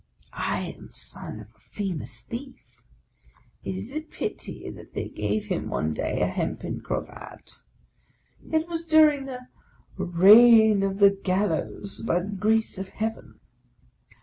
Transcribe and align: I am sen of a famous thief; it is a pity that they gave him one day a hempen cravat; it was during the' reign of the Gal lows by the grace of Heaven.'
I 0.33 0.61
am 0.79 0.89
sen 0.91 1.41
of 1.41 1.49
a 1.55 1.59
famous 1.59 2.23
thief; 2.23 2.81
it 3.63 3.75
is 3.75 3.95
a 3.95 4.01
pity 4.01 4.67
that 4.67 4.95
they 4.95 5.07
gave 5.09 5.45
him 5.45 5.67
one 5.69 5.93
day 5.93 6.21
a 6.21 6.25
hempen 6.25 6.81
cravat; 6.83 7.57
it 8.51 8.67
was 8.67 8.83
during 8.83 9.25
the' 9.25 9.41
reign 9.97 10.81
of 10.81 10.97
the 10.97 11.11
Gal 11.11 11.49
lows 11.49 12.01
by 12.01 12.21
the 12.21 12.29
grace 12.31 12.79
of 12.79 12.89
Heaven.' 12.89 13.41